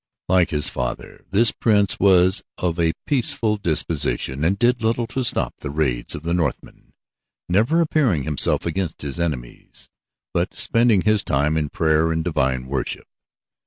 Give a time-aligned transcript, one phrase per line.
[0.27, 5.59] Like his father, this prince was of a peaceful disposition, and did little to stop
[5.59, 6.93] the raids of the Northmen,
[7.47, 9.89] never appearing himself against his enemies,
[10.33, 13.05] but spending his time in prayer and divine worship.